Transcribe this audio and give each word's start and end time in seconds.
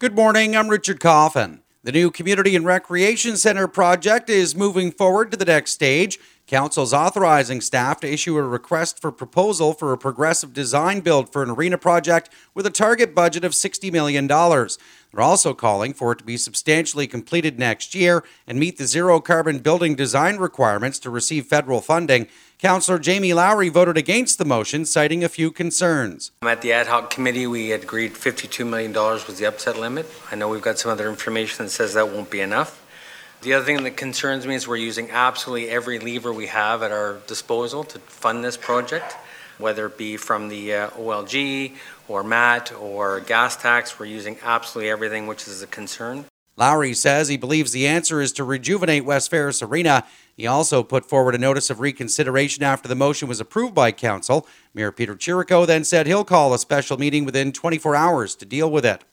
Good 0.00 0.14
morning, 0.14 0.56
I'm 0.56 0.68
Richard 0.68 1.00
Coffin. 1.00 1.60
The 1.82 1.90
new 1.90 2.12
Community 2.12 2.54
and 2.54 2.64
Recreation 2.64 3.36
Center 3.36 3.66
project 3.66 4.30
is 4.30 4.54
moving 4.54 4.92
forward 4.92 5.32
to 5.32 5.36
the 5.36 5.44
next 5.44 5.72
stage. 5.72 6.20
Council's 6.48 6.94
authorizing 6.94 7.60
staff 7.60 8.00
to 8.00 8.10
issue 8.10 8.38
a 8.38 8.42
request 8.42 9.02
for 9.02 9.12
proposal 9.12 9.74
for 9.74 9.92
a 9.92 9.98
progressive 9.98 10.54
design 10.54 11.00
build 11.00 11.30
for 11.30 11.42
an 11.42 11.50
arena 11.50 11.76
project 11.76 12.30
with 12.54 12.64
a 12.64 12.70
target 12.70 13.14
budget 13.14 13.44
of 13.44 13.52
$60 13.52 13.92
million. 13.92 14.26
They're 14.26 15.20
also 15.20 15.52
calling 15.52 15.92
for 15.92 16.12
it 16.12 16.18
to 16.20 16.24
be 16.24 16.38
substantially 16.38 17.06
completed 17.06 17.58
next 17.58 17.94
year 17.94 18.24
and 18.46 18.58
meet 18.58 18.78
the 18.78 18.86
zero 18.86 19.20
carbon 19.20 19.58
building 19.58 19.94
design 19.94 20.38
requirements 20.38 20.98
to 21.00 21.10
receive 21.10 21.44
federal 21.44 21.82
funding. 21.82 22.28
Councillor 22.58 22.98
Jamie 22.98 23.34
Lowery 23.34 23.68
voted 23.68 23.98
against 23.98 24.38
the 24.38 24.46
motion, 24.46 24.86
citing 24.86 25.22
a 25.22 25.28
few 25.28 25.50
concerns. 25.50 26.32
Um, 26.40 26.48
at 26.48 26.62
the 26.62 26.72
ad 26.72 26.86
hoc 26.86 27.10
committee, 27.10 27.46
we 27.46 27.72
agreed 27.72 28.14
$52 28.14 28.66
million 28.66 28.94
was 28.94 29.38
the 29.38 29.44
upset 29.44 29.78
limit. 29.78 30.06
I 30.32 30.34
know 30.34 30.48
we've 30.48 30.62
got 30.62 30.78
some 30.78 30.90
other 30.90 31.10
information 31.10 31.66
that 31.66 31.70
says 31.70 31.92
that 31.92 32.08
won't 32.08 32.30
be 32.30 32.40
enough. 32.40 32.87
The 33.40 33.54
other 33.54 33.64
thing 33.64 33.84
that 33.84 33.96
concerns 33.96 34.48
me 34.48 34.56
is 34.56 34.66
we're 34.66 34.76
using 34.76 35.12
absolutely 35.12 35.70
every 35.70 36.00
lever 36.00 36.32
we 36.32 36.48
have 36.48 36.82
at 36.82 36.90
our 36.90 37.18
disposal 37.28 37.84
to 37.84 38.00
fund 38.00 38.44
this 38.44 38.56
project, 38.56 39.12
whether 39.58 39.86
it 39.86 39.96
be 39.96 40.16
from 40.16 40.48
the 40.48 40.74
uh, 40.74 40.90
OLG 40.90 41.76
or 42.08 42.24
MAT 42.24 42.72
or 42.72 43.20
gas 43.20 43.56
tax. 43.56 43.96
We're 43.96 44.06
using 44.06 44.38
absolutely 44.42 44.90
everything, 44.90 45.28
which 45.28 45.46
is 45.46 45.62
a 45.62 45.68
concern. 45.68 46.24
Lowery 46.56 46.94
says 46.94 47.28
he 47.28 47.36
believes 47.36 47.70
the 47.70 47.86
answer 47.86 48.20
is 48.20 48.32
to 48.32 48.42
rejuvenate 48.42 49.04
West 49.04 49.30
Ferris 49.30 49.62
Arena. 49.62 50.04
He 50.36 50.48
also 50.48 50.82
put 50.82 51.08
forward 51.08 51.36
a 51.36 51.38
notice 51.38 51.70
of 51.70 51.78
reconsideration 51.78 52.64
after 52.64 52.88
the 52.88 52.96
motion 52.96 53.28
was 53.28 53.38
approved 53.38 53.72
by 53.72 53.92
Council. 53.92 54.48
Mayor 54.74 54.90
Peter 54.90 55.14
Chirico 55.14 55.64
then 55.64 55.84
said 55.84 56.08
he'll 56.08 56.24
call 56.24 56.52
a 56.52 56.58
special 56.58 56.98
meeting 56.98 57.24
within 57.24 57.52
24 57.52 57.94
hours 57.94 58.34
to 58.34 58.44
deal 58.44 58.68
with 58.68 58.84
it. 58.84 59.04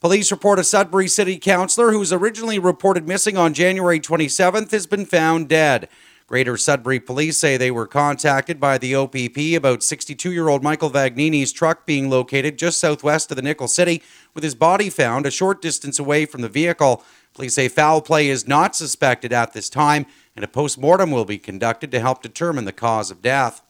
Police 0.00 0.30
report 0.30 0.58
a 0.58 0.64
Sudbury 0.64 1.08
City 1.08 1.38
councillor 1.38 1.92
who 1.92 1.98
was 1.98 2.12
originally 2.12 2.58
reported 2.58 3.08
missing 3.08 3.36
on 3.36 3.54
January 3.54 4.00
27th 4.00 4.70
has 4.70 4.86
been 4.86 5.06
found 5.06 5.48
dead. 5.48 5.88
Greater 6.26 6.56
Sudbury 6.56 7.00
police 7.00 7.36
say 7.36 7.56
they 7.56 7.70
were 7.70 7.86
contacted 7.86 8.58
by 8.58 8.78
the 8.78 8.94
OPP 8.94 9.56
about 9.56 9.82
62 9.82 10.32
year 10.32 10.48
old 10.48 10.62
Michael 10.62 10.90
Vagnini's 10.90 11.52
truck 11.52 11.84
being 11.86 12.08
located 12.08 12.58
just 12.58 12.78
southwest 12.78 13.30
of 13.30 13.36
the 13.36 13.42
Nickel 13.42 13.68
City, 13.68 14.02
with 14.32 14.42
his 14.42 14.54
body 14.54 14.90
found 14.90 15.26
a 15.26 15.30
short 15.30 15.60
distance 15.60 15.98
away 15.98 16.24
from 16.24 16.40
the 16.40 16.48
vehicle. 16.48 17.04
Police 17.34 17.54
say 17.54 17.68
foul 17.68 18.00
play 18.00 18.28
is 18.28 18.48
not 18.48 18.74
suspected 18.74 19.32
at 19.32 19.52
this 19.52 19.68
time, 19.68 20.06
and 20.34 20.44
a 20.44 20.48
post 20.48 20.78
mortem 20.78 21.10
will 21.10 21.24
be 21.24 21.38
conducted 21.38 21.90
to 21.90 22.00
help 22.00 22.22
determine 22.22 22.64
the 22.64 22.72
cause 22.72 23.10
of 23.10 23.20
death. 23.22 23.62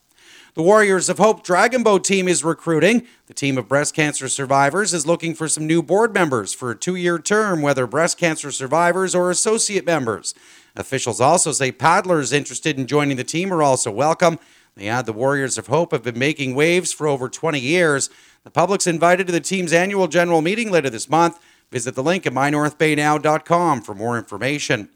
The 0.54 0.62
Warriors 0.62 1.08
of 1.08 1.18
Hope 1.18 1.42
Dragon 1.42 1.82
Boat 1.82 2.04
team 2.04 2.28
is 2.28 2.44
recruiting. 2.44 3.08
The 3.26 3.34
team 3.34 3.58
of 3.58 3.66
breast 3.66 3.92
cancer 3.92 4.28
survivors 4.28 4.94
is 4.94 5.04
looking 5.04 5.34
for 5.34 5.48
some 5.48 5.66
new 5.66 5.82
board 5.82 6.14
members 6.14 6.54
for 6.54 6.70
a 6.70 6.76
two 6.76 6.94
year 6.94 7.18
term, 7.18 7.60
whether 7.60 7.88
breast 7.88 8.18
cancer 8.18 8.52
survivors 8.52 9.16
or 9.16 9.32
associate 9.32 9.84
members. 9.84 10.32
Officials 10.76 11.20
also 11.20 11.50
say 11.50 11.72
paddlers 11.72 12.32
interested 12.32 12.78
in 12.78 12.86
joining 12.86 13.16
the 13.16 13.24
team 13.24 13.52
are 13.52 13.64
also 13.64 13.90
welcome. 13.90 14.38
They 14.76 14.86
add 14.86 15.06
the 15.06 15.12
Warriors 15.12 15.58
of 15.58 15.66
Hope 15.66 15.90
have 15.90 16.04
been 16.04 16.20
making 16.20 16.54
waves 16.54 16.92
for 16.92 17.08
over 17.08 17.28
20 17.28 17.58
years. 17.58 18.08
The 18.44 18.50
public's 18.52 18.86
invited 18.86 19.26
to 19.26 19.32
the 19.32 19.40
team's 19.40 19.72
annual 19.72 20.06
general 20.06 20.40
meeting 20.40 20.70
later 20.70 20.88
this 20.88 21.10
month. 21.10 21.40
Visit 21.72 21.96
the 21.96 22.02
link 22.04 22.28
at 22.28 22.32
mynorthbaynow.com 22.32 23.82
for 23.82 23.94
more 23.96 24.16
information. 24.16 24.88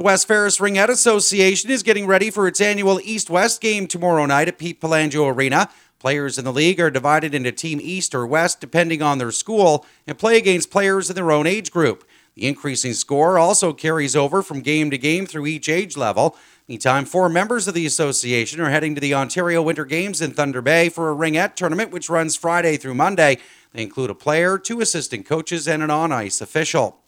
The 0.00 0.04
West 0.04 0.28
Ferris 0.28 0.56
Ringette 0.56 0.88
Association 0.88 1.68
is 1.70 1.82
getting 1.82 2.06
ready 2.06 2.30
for 2.30 2.48
its 2.48 2.58
annual 2.58 3.02
East 3.02 3.28
West 3.28 3.60
game 3.60 3.86
tomorrow 3.86 4.24
night 4.24 4.48
at 4.48 4.56
Pete 4.56 4.80
Palangio 4.80 5.30
Arena. 5.30 5.68
Players 5.98 6.38
in 6.38 6.46
the 6.46 6.54
league 6.54 6.80
are 6.80 6.90
divided 6.90 7.34
into 7.34 7.52
Team 7.52 7.80
East 7.82 8.14
or 8.14 8.26
West 8.26 8.62
depending 8.62 9.02
on 9.02 9.18
their 9.18 9.30
school 9.30 9.84
and 10.06 10.18
play 10.18 10.38
against 10.38 10.70
players 10.70 11.10
in 11.10 11.16
their 11.16 11.30
own 11.30 11.46
age 11.46 11.70
group. 11.70 12.08
The 12.34 12.48
increasing 12.48 12.94
score 12.94 13.38
also 13.38 13.74
carries 13.74 14.16
over 14.16 14.42
from 14.42 14.62
game 14.62 14.90
to 14.90 14.96
game 14.96 15.26
through 15.26 15.44
each 15.44 15.68
age 15.68 15.98
level. 15.98 16.34
Meantime, 16.66 17.04
four 17.04 17.28
members 17.28 17.68
of 17.68 17.74
the 17.74 17.84
association 17.84 18.58
are 18.62 18.70
heading 18.70 18.94
to 18.94 19.02
the 19.02 19.12
Ontario 19.12 19.60
Winter 19.60 19.84
Games 19.84 20.22
in 20.22 20.30
Thunder 20.30 20.62
Bay 20.62 20.88
for 20.88 21.10
a 21.10 21.14
ringette 21.14 21.56
tournament 21.56 21.90
which 21.90 22.08
runs 22.08 22.36
Friday 22.36 22.78
through 22.78 22.94
Monday. 22.94 23.36
They 23.74 23.82
include 23.82 24.08
a 24.08 24.14
player, 24.14 24.56
two 24.56 24.80
assistant 24.80 25.26
coaches, 25.26 25.68
and 25.68 25.82
an 25.82 25.90
on 25.90 26.10
ice 26.10 26.40
official 26.40 27.00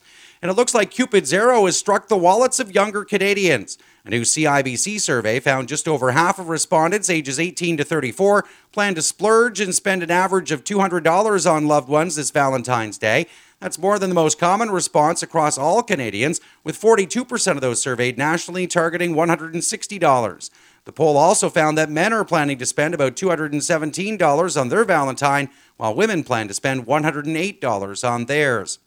and 0.43 0.51
it 0.51 0.55
looks 0.55 0.75
like 0.75 0.91
Cupid's 0.91 1.33
arrow 1.33 1.65
has 1.67 1.79
struck 1.79 2.09
the 2.09 2.17
wallets 2.17 2.59
of 2.59 2.75
younger 2.75 3.05
Canadians. 3.05 3.79
A 4.05 4.11
new 4.11 4.23
CIBC 4.23 5.01
survey 5.01 5.39
found 5.39 5.69
just 5.69 5.87
over 5.87 6.11
half 6.11 6.41
of 6.41 6.49
respondents 6.49 7.09
ages 7.09 7.39
18 7.39 7.77
to 7.77 7.85
34 7.85 8.45
plan 8.73 8.97
to 8.97 9.03
splurge 9.03 9.61
and 9.61 9.73
spend 9.73 10.03
an 10.03 10.11
average 10.11 10.51
of 10.51 10.65
$200 10.65 11.51
on 11.51 11.69
loved 11.69 11.89
ones 11.89 12.17
this 12.17 12.33
Valentine's 12.33 12.99
Day. 12.99 13.29
That's 13.61 13.79
more 13.79 14.01
than 14.01 14.11
the 14.11 14.15
most 14.15 14.41
common 14.41 14.73
response 14.73 15.23
across 15.23 15.57
all 15.57 15.85
Canadians, 15.85 16.41
with 16.65 16.81
42% 16.81 17.53
of 17.53 17.61
those 17.61 17.81
surveyed 17.81 18.19
nationally 18.19 18.67
targeting 18.67 19.15
$160. 19.15 20.51
The 20.85 20.93
poll 20.93 21.17
also 21.17 21.49
found 21.49 21.79
that 21.79 21.89
men 21.89 22.13
are 22.13 22.25
planning 22.25 22.59
to 22.59 22.67
spend 22.67 22.93
about 22.93 23.15
$217 23.15 24.61
on 24.61 24.69
their 24.69 24.85
Valentine, 24.85 25.49
while 25.77 25.95
women 25.95 26.25
plan 26.25 26.49
to 26.49 26.55
spend 26.55 26.87
$108 26.87 28.11
on 28.11 28.25
theirs. 28.25 28.81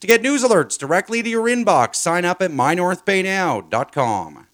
To 0.00 0.06
get 0.06 0.22
news 0.22 0.42
alerts 0.42 0.78
directly 0.78 1.22
to 1.22 1.28
your 1.28 1.46
inbox, 1.46 1.96
sign 1.96 2.24
up 2.24 2.40
at 2.40 2.50
mynorthbaynow.com. 2.50 4.46